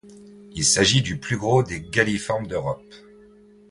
[0.53, 2.91] Il s'agit du plus gros des Galliformes d'Europe.